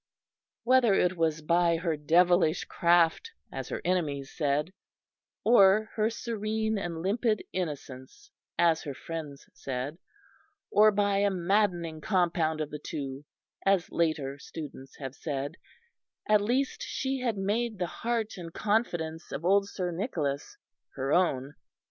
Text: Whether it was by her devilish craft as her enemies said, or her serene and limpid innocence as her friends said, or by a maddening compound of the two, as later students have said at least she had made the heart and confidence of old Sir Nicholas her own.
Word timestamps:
Whether 0.63 0.95
it 0.95 1.15
was 1.15 1.43
by 1.43 1.75
her 1.77 1.95
devilish 1.95 2.65
craft 2.65 3.33
as 3.51 3.69
her 3.69 3.83
enemies 3.85 4.33
said, 4.35 4.73
or 5.43 5.91
her 5.93 6.09
serene 6.09 6.79
and 6.79 7.03
limpid 7.03 7.43
innocence 7.53 8.31
as 8.57 8.81
her 8.81 8.95
friends 8.95 9.47
said, 9.53 9.99
or 10.71 10.89
by 10.91 11.17
a 11.17 11.29
maddening 11.29 12.01
compound 12.01 12.61
of 12.61 12.71
the 12.71 12.79
two, 12.83 13.25
as 13.63 13.91
later 13.91 14.39
students 14.39 14.97
have 14.97 15.13
said 15.13 15.57
at 16.27 16.41
least 16.41 16.81
she 16.81 17.19
had 17.19 17.37
made 17.37 17.77
the 17.77 17.85
heart 18.01 18.37
and 18.37 18.55
confidence 18.55 19.31
of 19.31 19.45
old 19.45 19.69
Sir 19.69 19.91
Nicholas 19.91 20.57
her 20.95 21.13
own. 21.13 21.53